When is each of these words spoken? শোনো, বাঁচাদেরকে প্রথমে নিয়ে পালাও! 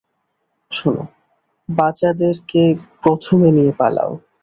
শোনো, 0.71 1.03
বাঁচাদেরকে 1.69 2.61
প্রথমে 3.03 3.49
নিয়ে 3.51 3.73
পালাও! 3.79 4.11